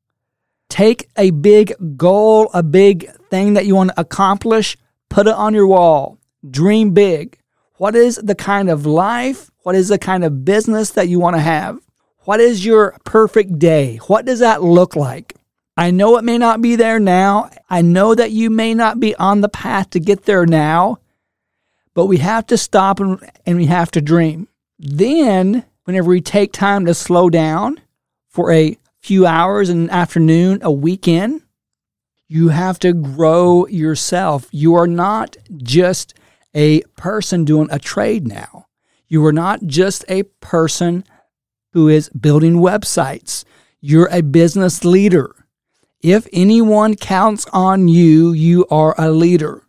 Take 0.69 1.09
a 1.17 1.31
big 1.31 1.73
goal, 1.97 2.51
a 2.53 2.63
big 2.63 3.11
thing 3.31 3.55
that 3.55 3.65
you 3.65 3.75
want 3.75 3.89
to 3.89 4.01
accomplish, 4.01 4.77
put 5.09 5.27
it 5.27 5.35
on 5.35 5.55
your 5.55 5.67
wall. 5.67 6.19
Dream 6.51 6.93
big. 6.93 7.39
What 7.77 7.95
is 7.95 8.17
the 8.17 8.35
kind 8.35 8.69
of 8.69 8.85
life 8.85 9.51
what 9.69 9.77
is 9.77 9.89
the 9.89 9.99
kind 9.99 10.25
of 10.25 10.47
business 10.47 10.93
that 10.93 11.11
you 11.11 11.21
want 11.21 11.37
to 11.37 11.43
have? 11.43 11.79
What 12.21 12.41
is 12.41 12.65
your 12.65 12.97
perfect 13.05 13.59
day? 13.59 13.99
What 14.07 14.25
does 14.25 14.39
that 14.39 14.63
look 14.63 14.97
like? 14.97 15.35
I 15.77 15.91
know 15.91 16.17
it 16.17 16.25
may 16.25 16.39
not 16.39 16.63
be 16.63 16.75
there 16.75 16.99
now. 16.99 17.51
I 17.69 17.83
know 17.83 18.15
that 18.15 18.31
you 18.31 18.49
may 18.49 18.73
not 18.73 18.99
be 18.99 19.15
on 19.17 19.43
the 19.43 19.49
path 19.51 19.91
to 19.91 20.01
get 20.01 20.25
there 20.25 20.47
now, 20.47 21.01
but 21.93 22.07
we 22.07 22.17
have 22.17 22.47
to 22.47 22.57
stop 22.57 22.99
and, 22.99 23.21
and 23.45 23.59
we 23.59 23.67
have 23.67 23.91
to 23.91 24.01
dream. 24.01 24.49
Then, 24.79 25.67
whenever 25.85 26.09
we 26.09 26.23
take 26.23 26.55
time 26.55 26.87
to 26.87 26.95
slow 26.95 27.29
down 27.29 27.79
for 28.27 28.51
a 28.51 28.79
few 29.03 29.27
hours 29.27 29.69
an 29.69 29.91
afternoon, 29.91 30.61
a 30.63 30.73
weekend, 30.73 31.43
you 32.27 32.49
have 32.49 32.79
to 32.79 32.95
grow 32.95 33.67
yourself. 33.67 34.49
You 34.51 34.77
are 34.77 34.89
not 34.89 35.37
just 35.59 36.15
a 36.55 36.81
person 36.97 37.45
doing 37.45 37.69
a 37.71 37.79
trade 37.79 38.27
now. 38.27 38.68
You 39.09 39.25
are 39.25 39.33
not 39.33 39.65
just 39.67 40.05
a 40.09 40.25
person 40.41 41.05
who 41.73 41.89
is 41.89 42.11
building 42.11 42.57
websites. 42.57 43.45
You're 43.81 44.09
a 44.13 44.23
business 44.23 44.85
leader. 44.85 45.35
If 46.03 46.27
anyone 46.33 46.95
counts 46.95 47.47
on 47.53 47.89
you, 47.89 48.33
you 48.33 48.67
are 48.71 48.95
a 48.99 49.11
leader. 49.11 49.63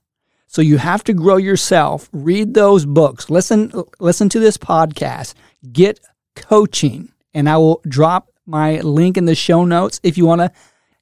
So 0.48 0.62
you 0.62 0.78
have 0.78 1.04
to 1.06 1.14
grow 1.14 1.38
yourself. 1.38 2.10
Read 2.12 2.54
those 2.54 2.86
books. 2.86 3.30
Listen 3.30 3.72
listen 4.00 4.30
to 4.30 4.40
this 4.40 4.58
podcast. 4.58 5.36
Get 5.72 6.00
coaching. 6.36 7.12
And 7.34 7.48
I 7.48 7.58
will 7.58 7.82
drop 7.88 8.30
my 8.46 8.80
link 8.82 9.16
in 9.16 9.26
the 9.26 9.36
show 9.36 9.64
notes 9.64 10.00
if 10.04 10.18
you 10.18 10.26
want 10.26 10.42
to 10.42 10.52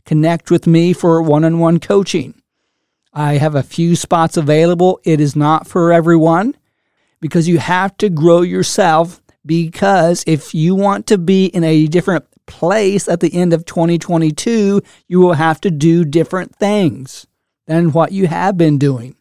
connect 0.05 0.51
with 0.51 0.67
me 0.67 0.93
for 0.93 1.21
one-on-one 1.21 1.79
coaching. 1.79 2.41
I 3.13 3.37
have 3.37 3.55
a 3.55 3.63
few 3.63 3.95
spots 3.95 4.37
available. 4.37 4.99
It 5.03 5.19
is 5.19 5.35
not 5.35 5.65
for 5.67 5.91
everyone 5.91 6.55
because 7.19 7.47
you 7.47 7.59
have 7.59 7.95
to 7.97 8.09
grow 8.09 8.41
yourself 8.41 9.21
because 9.45 10.23
if 10.27 10.53
you 10.53 10.75
want 10.75 11.07
to 11.07 11.17
be 11.17 11.45
in 11.45 11.63
a 11.63 11.87
different 11.87 12.25
place 12.45 13.07
at 13.07 13.19
the 13.19 13.33
end 13.33 13.53
of 13.53 13.65
2022, 13.65 14.81
you 15.07 15.19
will 15.19 15.33
have 15.33 15.61
to 15.61 15.71
do 15.71 16.03
different 16.03 16.55
things 16.55 17.27
than 17.65 17.91
what 17.91 18.11
you 18.11 18.27
have 18.27 18.57
been 18.57 18.77
doing. 18.77 19.15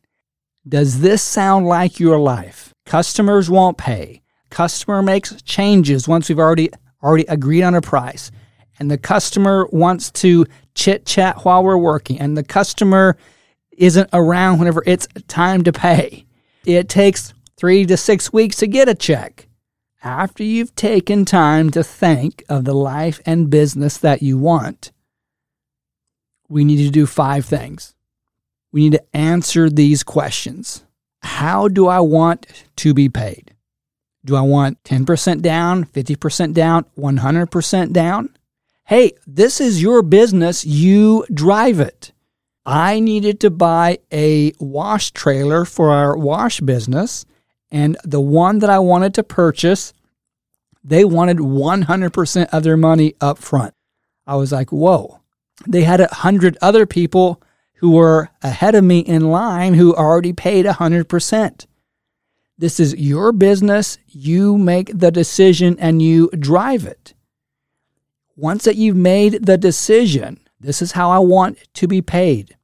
Does 0.68 1.00
this 1.00 1.22
sound 1.22 1.66
like 1.66 2.00
your 2.00 2.18
life? 2.18 2.74
Customers 2.86 3.48
won't 3.48 3.78
pay. 3.78 4.22
Customer 4.50 5.02
makes 5.02 5.40
changes 5.42 6.08
once 6.08 6.28
we've 6.28 6.38
already 6.38 6.70
already 7.02 7.24
agreed 7.28 7.62
on 7.62 7.74
a 7.74 7.80
price. 7.80 8.30
And 8.78 8.90
the 8.90 8.98
customer 8.98 9.68
wants 9.70 10.10
to 10.12 10.46
chit 10.74 11.06
chat 11.06 11.44
while 11.44 11.62
we're 11.62 11.76
working. 11.76 12.20
And 12.20 12.36
the 12.36 12.42
customer 12.42 13.16
isn't 13.76 14.10
around 14.12 14.58
whenever 14.58 14.82
it's 14.86 15.06
time 15.28 15.62
to 15.64 15.72
pay. 15.72 16.26
It 16.64 16.88
takes 16.88 17.32
three 17.56 17.84
to 17.86 17.96
six 17.96 18.32
weeks 18.32 18.56
to 18.56 18.66
get 18.66 18.88
a 18.88 18.94
check. 18.94 19.48
After 20.04 20.44
you've 20.44 20.74
taken 20.74 21.24
time 21.24 21.70
to 21.70 21.82
think 21.82 22.44
of 22.48 22.64
the 22.64 22.74
life 22.74 23.20
and 23.26 23.50
business 23.50 23.98
that 23.98 24.22
you 24.22 24.38
want, 24.38 24.92
we 26.48 26.64
need 26.64 26.84
to 26.84 26.90
do 26.90 27.06
five 27.06 27.44
things 27.44 27.96
we 28.76 28.82
need 28.82 28.92
to 28.92 29.16
answer 29.16 29.70
these 29.70 30.02
questions. 30.02 30.84
How 31.22 31.66
do 31.66 31.86
I 31.86 32.00
want 32.00 32.46
to 32.76 32.92
be 32.92 33.08
paid? 33.08 33.54
Do 34.22 34.36
I 34.36 34.42
want 34.42 34.84
10% 34.84 35.40
down, 35.40 35.86
50% 35.86 36.52
down, 36.52 36.84
100% 36.98 37.92
down? 37.94 38.36
Hey, 38.84 39.12
this 39.26 39.62
is 39.62 39.80
your 39.80 40.02
business. 40.02 40.66
You 40.66 41.24
drive 41.32 41.80
it. 41.80 42.12
I 42.66 43.00
needed 43.00 43.40
to 43.40 43.50
buy 43.50 44.00
a 44.12 44.52
wash 44.58 45.12
trailer 45.12 45.64
for 45.64 45.90
our 45.90 46.14
wash 46.14 46.60
business, 46.60 47.24
and 47.76 47.98
the 48.04 48.22
one 48.22 48.60
that 48.60 48.70
I 48.70 48.78
wanted 48.78 49.12
to 49.14 49.22
purchase, 49.22 49.92
they 50.82 51.04
wanted 51.04 51.36
100% 51.36 52.48
of 52.50 52.62
their 52.62 52.76
money 52.78 53.14
up 53.20 53.36
front. 53.36 53.74
I 54.26 54.36
was 54.36 54.50
like, 54.50 54.72
whoa. 54.72 55.20
They 55.66 55.82
had 55.82 56.00
a 56.00 56.14
hundred 56.14 56.56
other 56.62 56.86
people 56.86 57.42
who 57.74 57.90
were 57.90 58.30
ahead 58.42 58.74
of 58.74 58.82
me 58.82 59.00
in 59.00 59.30
line 59.30 59.74
who 59.74 59.94
already 59.94 60.32
paid 60.32 60.64
100%. 60.64 61.66
This 62.56 62.80
is 62.80 62.94
your 62.94 63.30
business. 63.32 63.98
You 64.06 64.56
make 64.56 64.90
the 64.98 65.10
decision 65.10 65.76
and 65.78 66.00
you 66.00 66.30
drive 66.30 66.86
it. 66.86 67.12
Once 68.36 68.64
that 68.64 68.76
you've 68.76 68.96
made 68.96 69.44
the 69.44 69.58
decision, 69.58 70.40
this 70.58 70.80
is 70.80 70.92
how 70.92 71.10
I 71.10 71.18
want 71.18 71.58
to 71.74 71.86
be 71.86 72.00
paid 72.00 72.56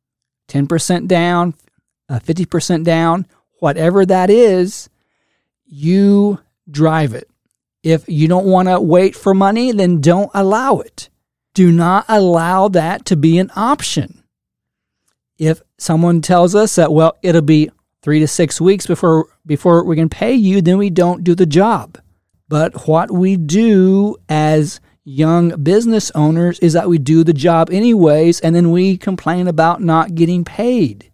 10% 0.48 1.06
down, 1.06 1.54
50% 2.10 2.80
uh, 2.80 2.82
down, 2.82 3.26
whatever 3.58 4.06
that 4.06 4.30
is, 4.30 4.88
you 5.72 6.38
drive 6.70 7.14
it. 7.14 7.28
If 7.82 8.08
you 8.08 8.28
don't 8.28 8.46
want 8.46 8.68
to 8.68 8.80
wait 8.80 9.16
for 9.16 9.34
money, 9.34 9.72
then 9.72 10.00
don't 10.00 10.30
allow 10.34 10.78
it. 10.78 11.08
Do 11.54 11.72
not 11.72 12.04
allow 12.08 12.68
that 12.68 13.04
to 13.06 13.16
be 13.16 13.38
an 13.38 13.50
option 13.56 14.22
if 15.42 15.60
someone 15.76 16.20
tells 16.20 16.54
us 16.54 16.76
that 16.76 16.92
well 16.92 17.16
it'll 17.20 17.42
be 17.42 17.68
three 18.00 18.20
to 18.20 18.28
six 18.28 18.60
weeks 18.60 18.86
before 18.86 19.26
before 19.44 19.84
we 19.84 19.96
can 19.96 20.08
pay 20.08 20.32
you 20.32 20.62
then 20.62 20.78
we 20.78 20.88
don't 20.88 21.24
do 21.24 21.34
the 21.34 21.46
job 21.46 21.98
but 22.48 22.86
what 22.86 23.10
we 23.10 23.36
do 23.36 24.16
as 24.28 24.80
young 25.04 25.48
business 25.62 26.12
owners 26.14 26.60
is 26.60 26.74
that 26.74 26.88
we 26.88 26.96
do 26.96 27.24
the 27.24 27.32
job 27.32 27.70
anyways 27.70 28.38
and 28.40 28.54
then 28.54 28.70
we 28.70 28.96
complain 28.96 29.48
about 29.48 29.82
not 29.82 30.14
getting 30.14 30.44
paid 30.44 31.10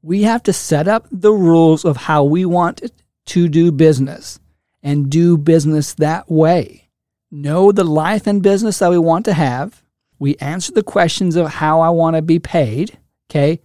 we 0.00 0.22
have 0.22 0.42
to 0.42 0.52
set 0.52 0.88
up 0.88 1.06
the 1.10 1.32
rules 1.32 1.84
of 1.84 1.98
how 1.98 2.24
we 2.24 2.46
want 2.46 2.80
to 3.26 3.48
do 3.48 3.72
business 3.72 4.38
and 4.82 5.10
do 5.10 5.36
business 5.36 5.94
that 5.94 6.30
way 6.30 6.88
know 7.30 7.72
the 7.72 7.84
life 7.84 8.26
and 8.26 8.42
business 8.42 8.78
that 8.78 8.90
we 8.90 8.98
want 8.98 9.24
to 9.24 9.34
have 9.34 9.82
we 10.18 10.36
answer 10.36 10.72
the 10.72 10.82
questions 10.82 11.36
of 11.36 11.48
how 11.48 11.80
I 11.80 11.90
want 11.90 12.16
to 12.16 12.22
be 12.22 12.38
paid. 12.38 12.98
Okay. 13.30 13.60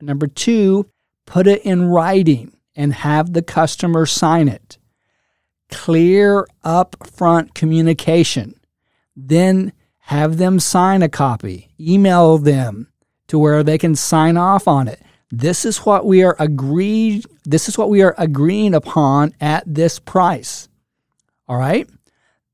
Number 0.00 0.26
two, 0.26 0.88
put 1.26 1.46
it 1.46 1.62
in 1.64 1.86
writing 1.86 2.56
and 2.74 2.92
have 2.92 3.32
the 3.32 3.42
customer 3.42 4.06
sign 4.06 4.48
it. 4.48 4.78
Clear 5.70 6.46
upfront 6.64 7.54
communication. 7.54 8.54
Then 9.16 9.72
have 10.00 10.36
them 10.36 10.60
sign 10.60 11.02
a 11.02 11.08
copy, 11.08 11.70
email 11.80 12.38
them 12.38 12.88
to 13.26 13.38
where 13.38 13.64
they 13.64 13.78
can 13.78 13.96
sign 13.96 14.36
off 14.36 14.68
on 14.68 14.86
it. 14.86 15.00
This 15.30 15.64
is 15.64 15.78
what 15.78 16.06
we 16.06 16.22
are 16.22 16.36
agreed 16.38 17.26
this 17.44 17.68
is 17.68 17.78
what 17.78 17.90
we 17.90 18.02
are 18.02 18.14
agreeing 18.18 18.74
upon 18.74 19.34
at 19.40 19.62
this 19.66 19.98
price. 19.98 20.68
All 21.48 21.56
right? 21.56 21.88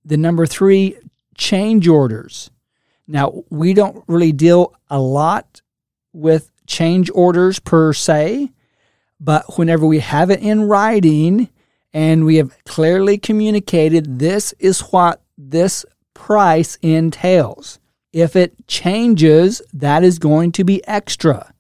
The 0.04 0.16
number 0.16 0.46
3 0.46 0.96
change 1.36 1.88
orders. 1.88 2.50
Now, 3.06 3.44
we 3.50 3.74
don't 3.74 4.04
really 4.06 4.32
deal 4.32 4.74
a 4.88 5.00
lot 5.00 5.62
with 6.12 6.50
change 6.66 7.10
orders 7.14 7.58
per 7.58 7.92
se, 7.92 8.50
but 9.18 9.58
whenever 9.58 9.86
we 9.86 10.00
have 10.00 10.30
it 10.30 10.40
in 10.40 10.62
writing 10.62 11.48
and 11.92 12.24
we 12.24 12.36
have 12.36 12.56
clearly 12.64 13.18
communicated 13.18 14.18
this 14.18 14.52
is 14.58 14.80
what 14.80 15.22
this 15.36 15.84
price 16.14 16.76
entails. 16.82 17.78
If 18.12 18.36
it 18.36 18.66
changes, 18.66 19.62
that 19.72 20.04
is 20.04 20.18
going 20.18 20.52
to 20.52 20.64
be 20.64 20.86
extra. 20.86 21.52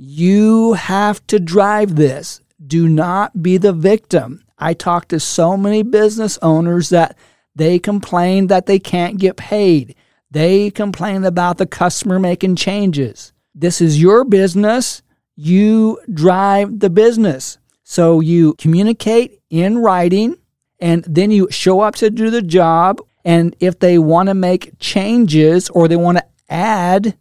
You 0.00 0.74
have 0.74 1.26
to 1.26 1.40
drive 1.40 1.96
this. 1.96 2.40
Do 2.64 2.88
not 2.88 3.42
be 3.42 3.56
the 3.56 3.72
victim. 3.72 4.44
I 4.56 4.72
talk 4.72 5.08
to 5.08 5.18
so 5.18 5.56
many 5.56 5.82
business 5.82 6.38
owners 6.40 6.90
that 6.90 7.18
they 7.56 7.80
complain 7.80 8.46
that 8.46 8.66
they 8.66 8.78
can't 8.78 9.18
get 9.18 9.36
paid. 9.36 9.96
They 10.30 10.70
complain 10.70 11.24
about 11.24 11.58
the 11.58 11.66
customer 11.66 12.20
making 12.20 12.54
changes. 12.56 13.32
This 13.56 13.80
is 13.80 14.00
your 14.00 14.24
business. 14.24 15.02
You 15.34 16.00
drive 16.14 16.78
the 16.78 16.90
business. 16.90 17.58
So 17.82 18.20
you 18.20 18.54
communicate 18.54 19.40
in 19.50 19.78
writing 19.78 20.36
and 20.78 21.04
then 21.08 21.32
you 21.32 21.48
show 21.50 21.80
up 21.80 21.96
to 21.96 22.10
do 22.10 22.30
the 22.30 22.42
job. 22.42 23.00
And 23.24 23.56
if 23.58 23.80
they 23.80 23.98
want 23.98 24.28
to 24.28 24.34
make 24.34 24.78
changes 24.78 25.68
or 25.70 25.88
they 25.88 25.96
want 25.96 26.18
to 26.18 26.26
add 26.48 27.16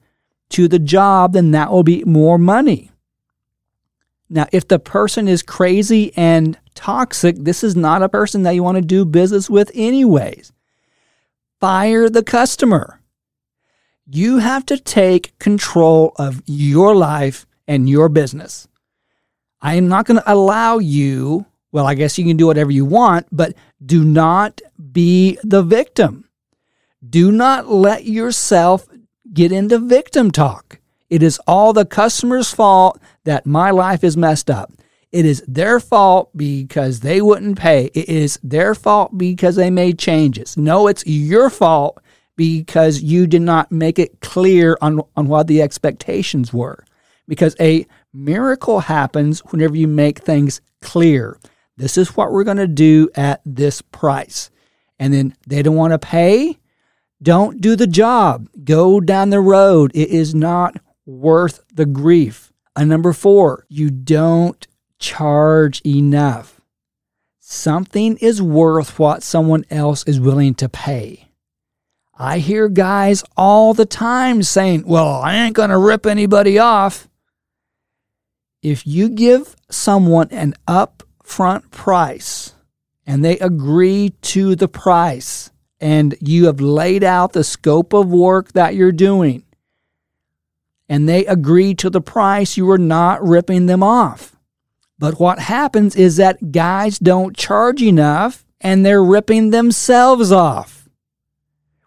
to 0.50 0.68
the 0.68 0.80
job, 0.80 1.34
then 1.34 1.52
that 1.52 1.72
will 1.72 1.84
be 1.84 2.04
more 2.06 2.38
money. 2.38 2.92
Now, 4.30 4.48
if 4.52 4.68
the 4.68 4.80
person 4.80 5.28
is 5.28 5.42
crazy 5.42 6.12
and 6.18 6.58
toxic, 6.76 7.38
this 7.38 7.64
is 7.64 7.76
not 7.76 8.04
a 8.04 8.10
person 8.10 8.44
that 8.44 8.52
you 8.52 8.64
want 8.64 8.76
to 8.76 8.82
do 8.82 9.06
business 9.06 9.50
with, 9.50 9.72
anyways. 9.74 10.52
Fire 11.60 12.10
the 12.10 12.24
customer. 12.24 13.02
You 14.06 14.38
have 14.38 14.66
to 14.68 14.78
take 14.78 15.38
control 15.40 16.14
of 16.18 16.42
your 16.46 16.96
life 16.96 17.46
and 17.68 17.90
your 17.90 18.10
business. 18.10 18.68
I 19.62 19.76
am 19.76 19.88
not 19.88 20.06
going 20.06 20.18
to 20.18 20.32
allow 20.32 20.78
you, 20.78 21.46
well, 21.72 21.88
I 21.88 21.96
guess 21.96 22.18
you 22.18 22.26
can 22.26 22.38
do 22.38 22.48
whatever 22.48 22.72
you 22.72 22.86
want, 22.86 23.28
but 23.32 23.56
do 23.84 24.04
not 24.04 24.62
be 24.92 25.38
the 25.44 25.64
victim. 25.64 26.30
Do 27.08 27.32
not 27.32 27.70
let 27.70 28.06
yourself 28.06 28.88
get 29.38 29.52
into 29.52 29.78
victim 29.78 30.32
talk. 30.32 30.80
It 31.12 31.22
is 31.22 31.40
all 31.46 31.72
the 31.72 31.86
customer's 31.86 32.52
fault 32.52 33.00
that 33.24 33.46
my 33.46 33.70
life 33.70 34.04
is 34.04 34.18
messed 34.18 34.50
up. 34.50 34.74
It 35.12 35.26
is 35.26 35.44
their 35.48 35.80
fault 35.80 36.36
because 36.36 37.00
they 37.02 37.22
wouldn't 37.22 37.58
pay. 37.58 37.92
It 37.94 38.10
is 38.10 38.40
their 38.44 38.74
fault 38.74 39.16
because 39.16 39.56
they 39.56 39.70
made 39.70 40.00
changes. 40.00 40.58
No, 40.58 40.88
it's 40.88 41.06
your 41.06 41.52
fault 41.52 42.00
because 42.36 43.02
you 43.02 43.28
did 43.28 43.44
not 43.44 43.72
make 43.72 44.00
it 44.00 44.20
clear 44.22 44.76
on, 44.82 45.02
on 45.16 45.28
what 45.28 45.46
the 45.46 45.62
expectations 45.62 46.52
were. 46.52 46.84
Because 47.28 47.56
a 47.60 47.86
miracle 48.12 48.80
happens 48.80 49.40
whenever 49.46 49.78
you 49.78 49.88
make 49.88 50.20
things 50.20 50.62
clear. 50.82 51.38
This 51.78 51.96
is 51.96 52.18
what 52.18 52.32
we're 52.32 52.44
going 52.44 52.58
to 52.58 52.68
do 52.68 53.10
at 53.16 53.42
this 53.46 53.84
price. 53.84 54.50
And 54.98 55.14
then 55.14 55.36
they 55.46 55.62
don't 55.62 55.76
want 55.76 55.94
to 55.94 56.00
pay. 56.00 56.58
Don't 57.22 57.62
do 57.62 57.76
the 57.76 57.88
job. 57.88 58.48
Go 58.64 59.00
down 59.00 59.30
the 59.30 59.42
road. 59.42 59.92
It 59.96 60.10
is 60.10 60.36
not 60.36 60.78
worth 61.06 61.62
the 61.74 61.86
grief. 61.86 62.54
And 62.76 62.90
number 62.90 63.14
four, 63.14 63.66
you 63.70 63.90
don't 63.90 64.68
charge 65.00 65.82
enough. 65.86 66.62
Something 67.40 68.18
is 68.18 68.42
worth 68.42 69.00
what 69.00 69.24
someone 69.24 69.66
else 69.72 70.04
is 70.04 70.20
willing 70.20 70.54
to 70.56 70.70
pay. 70.70 71.30
I 72.20 72.40
hear 72.40 72.68
guys 72.68 73.24
all 73.36 73.74
the 73.74 73.86
time 73.86 74.44
saying, 74.44 74.84
Well, 74.86 75.08
I 75.08 75.36
ain't 75.36 75.56
going 75.56 75.70
to 75.70 75.78
rip 75.78 76.06
anybody 76.06 76.60
off. 76.60 77.08
If 78.62 78.86
you 78.86 79.10
give 79.10 79.56
someone 79.70 80.28
an 80.32 80.56
upfront 80.68 81.72
price 81.72 82.54
and 83.06 83.24
they 83.24 83.38
agree 83.40 84.10
to 84.22 84.56
the 84.56 84.68
price 84.68 85.52
and 85.80 86.16
you 86.22 86.46
have 86.46 86.60
laid 86.60 87.04
out 87.04 87.34
the 87.34 87.44
scope 87.44 87.94
of 87.94 88.08
work 88.08 88.54
that 88.54 88.76
you're 88.76 88.92
doing 88.92 89.44
and 90.90 91.08
they 91.08 91.26
agree 91.26 91.74
to 91.76 91.90
the 91.90 92.02
price, 92.02 92.58
you 92.58 92.70
are 92.72 92.78
not 92.78 93.26
ripping 93.26 93.66
them 93.66 93.84
off. 93.84 94.36
But 95.00 95.20
what 95.20 95.40
happens 95.40 95.96
is 95.96 96.16
that 96.18 96.52
guys 96.52 96.98
don't 96.98 97.36
charge 97.36 97.82
enough 97.82 98.46
and 98.62 98.86
they're 98.86 99.04
ripping 99.04 99.52
themselves 99.52 100.32
off. 100.32 100.90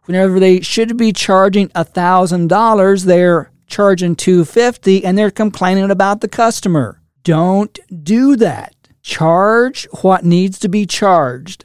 Whenever 0.05 0.39
they 0.39 0.61
should 0.61 0.97
be 0.97 1.13
charging 1.13 1.69
$1,000, 1.71 3.05
they're 3.05 3.51
charging 3.67 4.17
250 4.17 5.05
and 5.05 5.17
they're 5.17 5.31
complaining 5.31 5.91
about 5.91 6.21
the 6.21 6.29
customer. 6.29 7.01
Don't 7.23 7.79
do 8.05 8.37
that. 8.37 8.75
Charge 9.03 9.89
what 10.03 10.25
needs 10.25 10.59
to 10.61 10.69
be 10.69 10.87
charged. 10.87 11.65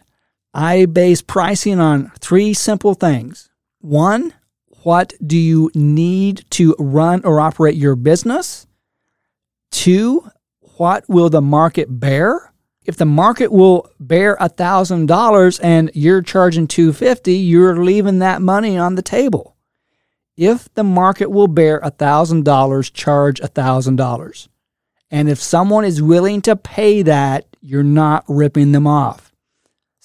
I 0.56 0.86
base 0.86 1.22
pricing 1.22 1.82
on 1.82 2.12
three 2.20 2.54
simple 2.54 2.94
things. 2.94 3.50
One, 3.82 4.34
what 4.84 5.14
do 5.26 5.38
you 5.38 5.70
need 5.76 6.46
to 6.52 6.74
run 6.80 7.26
or 7.26 7.42
operate 7.42 7.76
your 7.76 7.98
business? 7.98 8.66
Two, 9.70 10.30
what 10.78 11.04
will 11.10 11.30
the 11.30 11.42
market 11.42 12.00
bear? 12.00 12.54
If 12.86 12.96
the 12.96 13.06
market 13.06 13.52
will 13.52 13.90
bear 14.00 14.38
$1,000 14.38 15.60
and 15.62 15.92
you're 15.94 16.22
charging 16.22 16.68
250, 16.68 17.34
you're 17.34 17.84
leaving 17.84 18.20
that 18.20 18.42
money 18.42 18.78
on 18.78 18.96
the 18.96 19.02
table. 19.02 19.58
If 20.38 20.74
the 20.76 20.86
market 20.86 21.32
will 21.32 21.48
bear 21.48 21.82
$1,000, 21.82 22.94
charge 22.94 23.42
$1,000. 23.42 24.48
And 25.12 25.30
if 25.30 25.42
someone 25.42 25.84
is 25.84 26.02
willing 26.02 26.42
to 26.44 26.56
pay 26.56 27.02
that, 27.02 27.46
you're 27.60 27.84
not 27.84 28.24
ripping 28.30 28.72
them 28.72 28.88
off. 28.88 29.35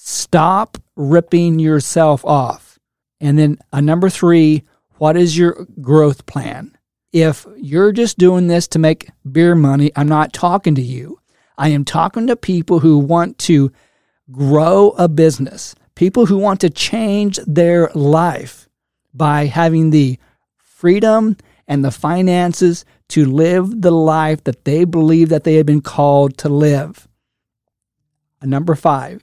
Stop 0.02 0.78
ripping 0.97 1.59
yourself 1.59 2.25
off. 2.25 2.78
And 3.21 3.38
then 3.38 3.59
a 3.71 3.83
number 3.83 4.09
three, 4.09 4.62
what 4.97 5.14
is 5.14 5.37
your 5.37 5.66
growth 5.83 6.25
plan? 6.25 6.75
If 7.12 7.47
you're 7.59 7.92
just 7.92 8.16
doing 8.16 8.47
this 8.47 8.66
to 8.69 8.78
make 8.78 9.11
beer 9.30 9.54
money, 9.54 9.92
I'm 9.95 10.09
not 10.09 10.33
talking 10.33 10.75
to 10.76 10.80
you. 10.80 11.21
I 11.59 11.69
am 11.69 11.85
talking 11.85 12.26
to 12.28 12.35
people 12.35 12.78
who 12.80 12.97
want 12.97 13.37
to 13.40 13.73
grow 14.33 14.92
a 14.92 15.07
business, 15.07 15.75
people 15.97 16.25
who 16.25 16.38
want 16.38 16.61
to 16.62 16.71
change 16.71 17.38
their 17.47 17.90
life 17.95 18.71
by 19.12 19.47
having 19.47 19.90
the 19.90 20.19
freedom 20.57 21.37
and 21.69 21.85
the 21.85 21.90
finances 21.90 22.87
to 23.11 23.26
live 23.26 23.83
the 23.83 23.92
life 23.92 24.45
that 24.45 24.64
they 24.64 24.85
believe 24.85 25.28
that 25.28 25.45
they 25.45 25.57
have 25.57 25.66
been 25.66 25.83
called 25.83 26.38
to 26.38 26.49
live. 26.49 27.07
Number 28.42 28.75
5. 28.75 29.23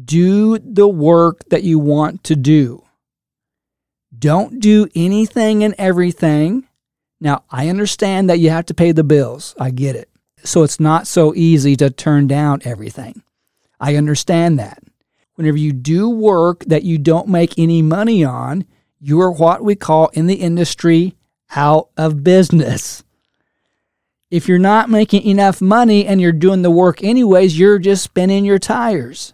Do 0.00 0.58
the 0.58 0.88
work 0.88 1.48
that 1.50 1.64
you 1.64 1.78
want 1.78 2.24
to 2.24 2.36
do. 2.36 2.84
Don't 4.16 4.60
do 4.60 4.88
anything 4.94 5.64
and 5.64 5.74
everything 5.78 6.66
now, 7.22 7.44
I 7.48 7.68
understand 7.68 8.28
that 8.28 8.40
you 8.40 8.50
have 8.50 8.66
to 8.66 8.74
pay 8.74 8.90
the 8.90 9.04
bills. 9.04 9.54
I 9.56 9.70
get 9.70 9.94
it. 9.94 10.10
So 10.42 10.64
it's 10.64 10.80
not 10.80 11.06
so 11.06 11.32
easy 11.36 11.76
to 11.76 11.88
turn 11.88 12.26
down 12.26 12.62
everything. 12.64 13.22
I 13.78 13.94
understand 13.94 14.58
that. 14.58 14.82
Whenever 15.36 15.56
you 15.56 15.72
do 15.72 16.10
work 16.10 16.64
that 16.64 16.82
you 16.82 16.98
don't 16.98 17.28
make 17.28 17.56
any 17.56 17.80
money 17.80 18.24
on, 18.24 18.64
you 19.00 19.20
are 19.20 19.30
what 19.30 19.62
we 19.62 19.76
call 19.76 20.08
in 20.08 20.26
the 20.26 20.34
industry 20.34 21.14
out 21.54 21.90
of 21.96 22.24
business. 22.24 23.04
If 24.28 24.48
you're 24.48 24.58
not 24.58 24.90
making 24.90 25.22
enough 25.22 25.60
money 25.60 26.04
and 26.04 26.20
you're 26.20 26.32
doing 26.32 26.62
the 26.62 26.72
work 26.72 27.04
anyways, 27.04 27.56
you're 27.56 27.78
just 27.78 28.02
spinning 28.02 28.44
your 28.44 28.58
tires. 28.58 29.32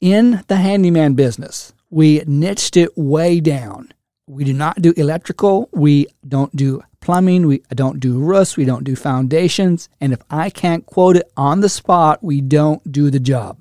In 0.00 0.42
the 0.48 0.56
handyman 0.56 1.12
business, 1.12 1.74
we 1.90 2.22
niched 2.26 2.74
it 2.78 2.96
way 2.96 3.38
down. 3.38 3.92
We 4.26 4.44
do 4.44 4.54
not 4.54 4.80
do 4.80 4.94
electrical. 4.96 5.68
We 5.72 6.06
don't 6.26 6.56
do 6.56 6.82
plumbing. 7.00 7.46
We 7.46 7.62
don't 7.74 8.00
do 8.00 8.18
roofs. 8.18 8.56
We 8.56 8.64
don't 8.64 8.84
do 8.84 8.96
foundations. 8.96 9.90
And 10.00 10.14
if 10.14 10.20
I 10.30 10.48
can't 10.48 10.86
quote 10.86 11.16
it 11.16 11.30
on 11.36 11.60
the 11.60 11.68
spot, 11.68 12.24
we 12.24 12.40
don't 12.40 12.90
do 12.90 13.10
the 13.10 13.20
job. 13.20 13.58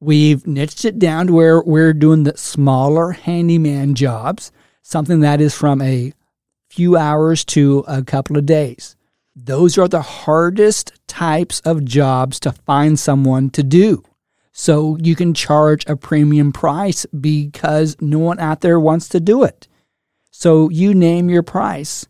We've 0.00 0.44
niched 0.48 0.84
it 0.84 0.98
down 0.98 1.28
to 1.28 1.32
where 1.32 1.62
we're 1.62 1.92
doing 1.92 2.24
the 2.24 2.36
smaller 2.36 3.12
handyman 3.12 3.94
jobs, 3.94 4.50
something 4.82 5.20
that 5.20 5.40
is 5.40 5.54
from 5.54 5.80
a 5.80 6.12
few 6.68 6.96
hours 6.96 7.44
to 7.44 7.84
a 7.86 8.02
couple 8.02 8.36
of 8.36 8.46
days. 8.46 8.96
Those 9.36 9.78
are 9.78 9.86
the 9.86 10.02
hardest 10.02 10.92
types 11.06 11.60
of 11.60 11.84
jobs 11.84 12.40
to 12.40 12.50
find 12.50 12.98
someone 12.98 13.50
to 13.50 13.62
do. 13.62 14.02
So 14.60 14.98
you 15.00 15.14
can 15.14 15.34
charge 15.34 15.84
a 15.86 15.94
premium 15.94 16.52
price 16.52 17.06
because 17.20 17.96
no 18.00 18.18
one 18.18 18.40
out 18.40 18.60
there 18.60 18.80
wants 18.80 19.08
to 19.10 19.20
do 19.20 19.44
it. 19.44 19.68
So 20.32 20.68
you 20.68 20.94
name 20.94 21.30
your 21.30 21.44
price. 21.44 22.08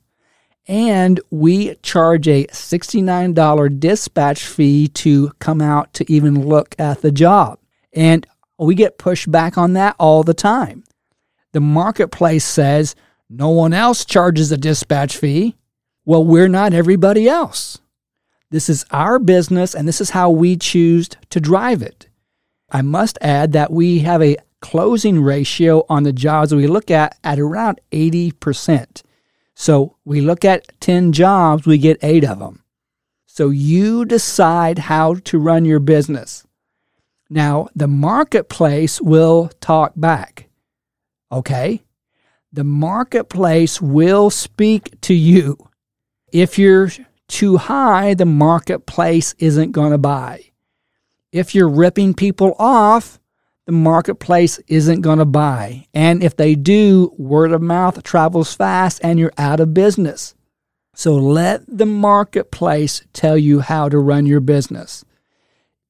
And 0.67 1.21
we 1.31 1.75
charge 1.83 2.27
a 2.27 2.47
$69 2.47 3.79
dispatch 3.79 4.47
fee 4.47 4.89
to 4.89 5.29
come 5.41 5.61
out 5.61 5.93
to 5.93 6.11
even 6.11 6.49
look 6.49 6.75
at 6.79 7.03
the 7.03 7.13
job. 7.13 7.59
And 7.93 8.27
we 8.59 8.75
get 8.75 8.97
pushed 8.97 9.31
back 9.31 9.59
on 9.59 9.75
that 9.75 9.95
all 9.99 10.23
the 10.23 10.33
time. 10.33 10.85
The 11.53 11.61
marketplace 11.61 12.47
says 12.47 12.97
no 13.29 13.51
one 13.51 13.75
else 13.75 14.07
charges 14.07 14.51
a 14.51 14.57
dispatch 14.57 15.19
fee. 15.19 15.55
Well, 16.07 16.25
we're 16.25 16.49
not 16.49 16.73
everybody 16.73 17.29
else. 17.29 17.77
This 18.51 18.71
is 18.71 18.87
our 18.91 19.19
business, 19.19 19.75
and 19.75 19.87
this 19.87 20.01
is 20.01 20.11
how 20.11 20.31
we 20.31 20.57
choose 20.57 21.11
to 21.29 21.41
drive 21.41 21.83
it. 21.83 22.09
I 22.71 22.83
must 22.83 23.19
add 23.21 23.53
that 23.53 23.73
we 23.73 24.01
have 24.01 24.23
a 24.23 24.37
closing 24.61 25.23
ratio 25.23 25.85
on 25.89 26.03
the 26.03 26.13
jobs 26.13 26.55
we 26.55 26.67
look 26.67 26.91
at 26.91 27.19
at 27.25 27.39
around 27.39 27.81
80%. 27.93 29.03
So 29.55 29.97
we 30.05 30.21
look 30.21 30.45
at 30.45 30.69
10 30.81 31.13
jobs, 31.13 31.67
we 31.67 31.79
get 31.79 31.99
eight 32.03 32.25
of 32.25 32.39
them. 32.39 32.63
So 33.27 33.51
you 33.51 34.05
decide 34.05 34.79
how 34.79 35.15
to 35.15 35.39
run 35.39 35.65
your 35.65 35.81
business. 35.81 36.45
Now, 37.31 37.69
the 37.75 37.89
marketplace 37.89 39.01
will 39.01 39.51
talk 39.61 39.93
back. 39.97 40.49
Okay? 41.31 41.83
The 42.53 42.65
marketplace 42.65 43.81
will 43.81 44.31
speak 44.31 45.01
to 45.03 45.15
you. 45.15 45.57
If 46.33 46.59
you're 46.59 46.91
too 47.29 47.59
high, 47.59 48.15
the 48.15 48.27
marketplace 48.27 49.35
isn't 49.39 49.73
going 49.73 49.93
to 49.93 49.99
buy. 49.99 50.48
If 51.33 51.55
you're 51.55 51.69
ripping 51.69 52.15
people 52.15 52.55
off, 52.59 53.19
the 53.67 53.73
marketplace 53.73 54.59
isn't 54.67 55.03
going 55.03 55.19
to 55.19 55.27
buy. 55.27 55.87
And 55.93 56.23
if 56.23 56.37
they 56.37 56.55
do, 56.55 57.13
word 57.19 57.53
of 57.53 57.61
mouth 57.61 58.03
travels 58.03 58.55
fast 58.55 59.01
and 59.05 59.19
you're 59.19 59.33
out 59.37 59.61
of 59.61 59.75
business. 59.75 60.35
So 60.95 61.15
let 61.15 61.63
the 61.69 61.87
marketplace 61.87 63.03
tell 63.13 63.37
you 63.37 63.61
how 63.61 63.89
to 63.91 63.99
run 63.99 64.25
your 64.25 64.41
business. 64.41 65.05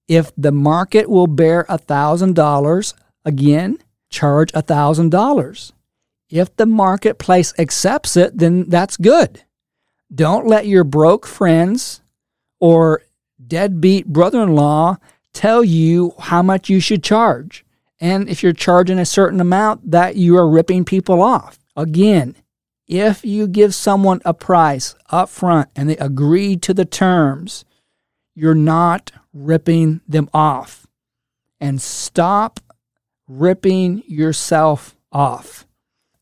If 0.09 0.33
the 0.37 0.53
market 0.53 1.09
will 1.09 1.29
bear 1.29 1.65
$1,000, 1.65 2.95
again, 3.25 3.79
charge 4.11 4.53
$1,000. 4.53 5.73
If 6.31 6.57
the 6.57 6.67
marketplace 6.67 7.55
accepts 7.59 8.17
it, 8.17 8.37
then 8.37 8.69
that's 8.69 8.97
good. 8.97 9.45
Don't 10.13 10.47
let 10.47 10.67
your 10.67 10.85
broke 10.85 11.27
friends 11.27 12.03
or 12.59 13.03
deadbeat 13.47 14.07
brother 14.07 14.43
in 14.43 14.55
law 14.55 14.97
tell 15.39 15.63
you 15.63 16.15
how 16.19 16.43
much 16.43 16.69
you 16.69 16.81
should 16.81 17.05
charge. 17.05 17.65
And 18.01 18.29
if 18.29 18.43
you're 18.43 18.53
charging 18.53 18.99
a 18.99 19.07
certain 19.07 19.41
amount, 19.41 19.93
that 19.93 20.17
you 20.17 20.37
are 20.37 20.51
ripping 20.51 20.85
people 20.85 21.23
off. 21.23 21.61
Again, 21.77 22.35
if 22.89 23.25
you 23.25 23.47
give 23.47 23.73
someone 23.73 24.21
a 24.25 24.35
price 24.35 24.97
up 25.11 25.29
front 25.29 25.69
and 25.77 25.89
they 25.89 25.97
agree 25.99 26.57
to 26.57 26.75
the 26.75 26.85
terms, 26.85 27.65
you're 28.35 28.55
not 28.55 29.13
ripping 29.33 30.01
them 30.09 30.29
off. 30.35 30.89
And 31.61 31.81
stop 31.81 32.59
ripping 33.29 34.03
yourself 34.09 34.97
off. 35.13 35.67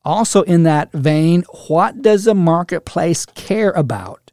Also, 0.05 0.43
in 0.43 0.65
that 0.65 0.93
vein, 0.93 1.43
what 1.69 2.03
does 2.03 2.25
the 2.25 2.35
marketplace 2.35 3.25
care 3.25 3.71
about? 3.71 4.26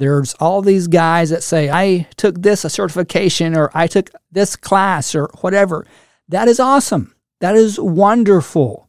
There's 0.00 0.32
all 0.40 0.62
these 0.62 0.88
guys 0.88 1.28
that 1.28 1.42
say, 1.42 1.68
I 1.68 2.08
took 2.16 2.40
this 2.40 2.64
a 2.64 2.70
certification 2.70 3.54
or 3.54 3.70
I 3.74 3.86
took 3.86 4.08
this 4.32 4.56
class 4.56 5.14
or 5.14 5.28
whatever. 5.42 5.86
That 6.26 6.48
is 6.48 6.58
awesome. 6.58 7.14
That 7.40 7.54
is 7.54 7.78
wonderful. 7.78 8.88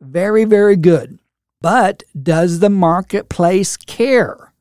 Very, 0.00 0.46
very 0.46 0.76
good. 0.76 1.18
But 1.60 2.04
does 2.20 2.60
the 2.60 2.70
marketplace 2.70 3.76
care? 3.76 4.54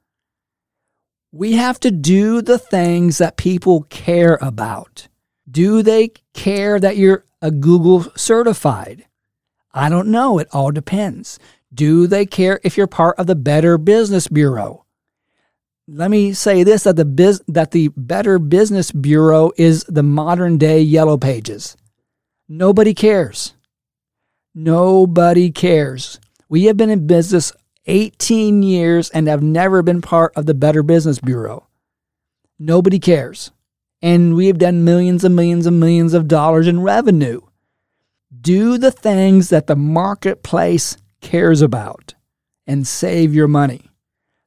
We 1.31 1.53
have 1.53 1.79
to 1.79 1.91
do 1.91 2.41
the 2.41 2.59
things 2.59 3.17
that 3.19 3.37
people 3.37 3.83
care 3.83 4.37
about. 4.41 5.07
Do 5.49 5.81
they 5.81 6.09
care 6.33 6.77
that 6.77 6.97
you're 6.97 7.23
a 7.41 7.51
Google 7.51 8.11
certified? 8.17 9.05
I 9.73 9.87
don't 9.87 10.09
know. 10.09 10.39
It 10.39 10.49
all 10.51 10.71
depends. 10.71 11.39
Do 11.73 12.05
they 12.05 12.25
care 12.25 12.59
if 12.65 12.75
you're 12.75 12.87
part 12.87 13.17
of 13.17 13.27
the 13.27 13.35
Better 13.35 13.77
Business 13.77 14.27
Bureau? 14.27 14.83
Let 15.91 16.11
me 16.11 16.33
say 16.33 16.61
this 16.63 16.83
that 16.83 16.97
the 16.97 17.05
biz, 17.05 17.41
that 17.47 17.71
the 17.71 17.87
Better 17.97 18.37
Business 18.37 18.91
Bureau 18.91 19.51
is 19.57 19.83
the 19.85 20.03
modern 20.03 20.59
day 20.59 20.81
Yellow 20.81 21.17
Pages. 21.17 21.75
Nobody 22.47 22.93
cares. 22.93 23.55
Nobody 24.53 25.49
cares. 25.49 26.19
We 26.47 26.65
have 26.65 26.77
been 26.77 26.91
in 26.91 27.07
business 27.07 27.51
18 27.87 28.61
years 28.61 29.09
and 29.09 29.27
have 29.27 29.41
never 29.41 29.81
been 29.81 30.01
part 30.01 30.31
of 30.35 30.45
the 30.45 30.53
Better 30.53 30.83
Business 30.83 31.17
Bureau. 31.19 31.65
Nobody 32.59 32.99
cares. 32.99 33.51
And 33.99 34.35
we 34.35 34.45
have 34.45 34.59
done 34.59 34.83
millions 34.83 35.23
and 35.23 35.35
millions 35.35 35.65
and 35.65 35.79
millions 35.79 36.13
of 36.13 36.27
dollars 36.27 36.67
in 36.67 36.81
revenue. 36.81 37.41
Do 38.39 38.77
the 38.77 38.91
things 38.91 39.49
that 39.49 39.65
the 39.65 39.75
marketplace 39.75 40.97
cares 41.19 41.63
about 41.63 42.13
and 42.67 42.85
save 42.85 43.33
your 43.33 43.47
money. 43.47 43.88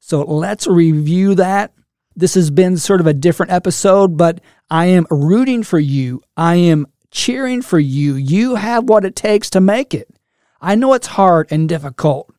So 0.04 0.22
let's 0.22 0.66
review 0.66 1.36
that. 1.36 1.72
This 2.16 2.34
has 2.34 2.50
been 2.50 2.76
sort 2.76 3.00
of 3.00 3.06
a 3.06 3.14
different 3.14 3.52
episode, 3.52 4.16
but 4.16 4.40
I 4.68 4.86
am 4.86 5.06
rooting 5.10 5.62
for 5.62 5.78
you. 5.78 6.22
I 6.36 6.56
am 6.56 6.88
cheering 7.12 7.62
for 7.62 7.78
you. 7.78 8.16
You 8.16 8.56
have 8.56 8.88
what 8.88 9.04
it 9.04 9.14
takes 9.14 9.48
to 9.50 9.60
make 9.60 9.94
it. 9.94 10.08
I 10.60 10.74
know 10.74 10.94
it's 10.94 11.06
hard 11.06 11.46
and 11.52 11.68
difficult. 11.68 12.34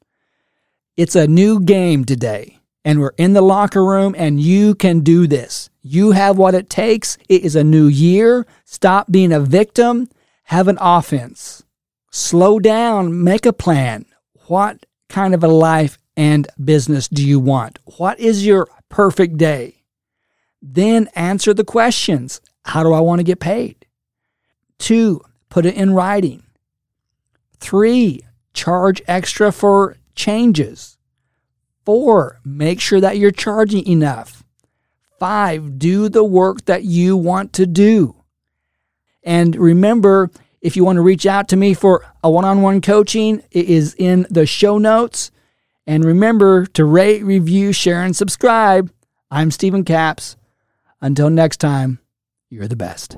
It's 0.98 1.16
a 1.16 1.26
new 1.26 1.62
game 1.62 2.04
today, 2.04 2.60
and 2.84 3.00
we're 3.00 3.14
in 3.18 3.32
the 3.32 3.42
locker 3.42 3.86
room, 3.86 4.14
and 4.18 4.42
you 4.42 4.76
can 4.76 5.00
do 5.00 5.26
this. 5.26 5.70
You 5.82 6.12
have 6.12 6.38
what 6.38 6.56
it 6.56 6.70
takes. 6.70 7.18
It 7.30 7.44
is 7.44 7.56
a 7.56 7.64
new 7.64 7.88
year. 7.88 8.46
Stop 8.66 9.10
being 9.10 9.32
a 9.32 9.40
victim. 9.40 10.10
Have 10.44 10.68
an 10.68 10.78
offense. 10.82 11.64
Slow 12.12 12.60
down. 12.60 13.24
Make 13.24 13.46
a 13.46 13.54
plan. 13.54 14.06
What 14.48 14.86
kind 15.08 15.34
of 15.34 15.46
a 15.46 15.48
life 15.48 15.98
and 16.16 16.48
business 16.64 17.08
do 17.08 17.26
you 17.26 17.40
want? 17.40 17.80
What 17.98 18.20
is 18.20 18.46
your 18.46 18.68
perfect 18.90 19.38
day? 19.38 19.84
Then 20.62 21.10
answer 21.16 21.54
the 21.54 21.64
questions. 21.64 22.42
How 22.66 22.84
do 22.84 22.94
I 22.94 23.00
want 23.00 23.20
to 23.20 23.24
get 23.24 23.40
paid? 23.40 23.86
Two, 24.78 25.22
put 25.50 25.66
it 25.66 25.76
in 25.76 25.94
writing. 25.94 26.44
Three, 27.60 28.22
charge 28.54 29.02
extra 29.08 29.52
for 29.52 29.98
changes. 30.16 30.98
Four, 31.86 32.40
make 32.46 32.80
sure 32.80 33.02
that 33.02 33.18
you're 33.18 33.32
charging 33.32 33.86
enough. 33.88 34.44
Five, 35.20 35.80
do 35.80 36.10
the 36.10 36.24
work 36.24 36.66
that 36.66 36.84
you 36.84 37.18
want 37.18 37.54
to 37.54 37.66
do. 37.66 38.16
And 39.24 39.56
remember, 39.56 40.32
if 40.62 40.76
you 40.76 40.86
want 40.86 40.98
to 40.98 41.02
reach 41.02 41.26
out 41.26 41.50
to 41.50 41.58
me 41.58 41.74
for 41.74 42.06
a 42.24 42.30
one 42.30 42.46
on 42.46 42.62
one 42.62 42.82
coaching, 42.82 43.42
it 43.52 43.66
is 43.66 43.96
in 43.98 44.26
the 44.30 44.46
show 44.46 44.78
notes. 44.78 45.32
And 45.86 46.06
remember 46.06 46.66
to 46.68 46.86
rate, 46.86 47.24
review, 47.24 47.74
share, 47.74 48.04
and 48.04 48.16
subscribe. 48.16 48.90
I'm 49.30 49.52
Stephen 49.52 49.84
Capps. 49.84 50.38
Until 51.02 51.30
next 51.30 51.58
time, 51.58 52.00
you're 52.50 52.70
the 52.70 52.78
best. 52.78 53.16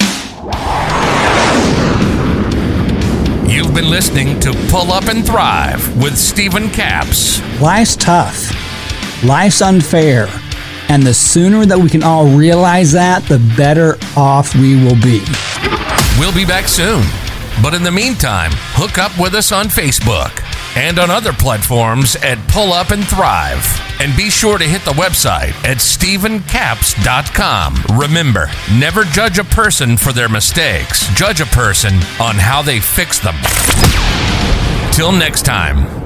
You've 3.47 3.73
been 3.75 3.91
listening 3.91 4.39
to 4.39 4.51
Pull 4.69 4.91
Up 4.91 5.07
and 5.09 5.23
Thrive 5.23 6.01
with 6.01 6.17
Stephen 6.17 6.69
Capps. 6.69 7.39
Life's 7.61 7.95
tough, 7.95 8.51
life's 9.23 9.61
unfair. 9.61 10.27
And 10.89 11.03
the 11.03 11.13
sooner 11.13 11.65
that 11.67 11.77
we 11.77 11.89
can 11.89 12.01
all 12.01 12.27
realize 12.35 12.91
that, 12.93 13.23
the 13.23 13.39
better 13.55 13.97
off 14.17 14.55
we 14.55 14.75
will 14.83 14.99
be. 15.01 15.23
We'll 16.19 16.33
be 16.33 16.45
back 16.45 16.67
soon. 16.67 17.03
But 17.61 17.73
in 17.75 17.83
the 17.83 17.91
meantime, 17.91 18.51
hook 18.73 18.97
up 18.97 19.17
with 19.19 19.35
us 19.35 19.51
on 19.51 19.65
Facebook 19.67 20.44
and 20.75 20.99
on 20.99 21.09
other 21.09 21.33
platforms 21.33 22.15
at 22.17 22.37
Pull 22.49 22.73
Up 22.73 22.91
and 22.91 23.07
Thrive. 23.07 23.81
And 24.01 24.15
be 24.15 24.29
sure 24.29 24.57
to 24.57 24.65
hit 24.65 24.83
the 24.83 24.91
website 24.91 25.53
at 25.63 25.77
StephenCapps.com. 25.77 27.97
Remember, 27.97 28.49
never 28.73 29.03
judge 29.05 29.39
a 29.39 29.45
person 29.45 29.97
for 29.97 30.11
their 30.11 30.29
mistakes, 30.29 31.07
judge 31.15 31.41
a 31.41 31.45
person 31.45 31.93
on 32.19 32.35
how 32.35 32.61
they 32.61 32.79
fix 32.79 33.19
them. 33.19 33.35
Till 34.91 35.11
next 35.11 35.43
time. 35.43 36.04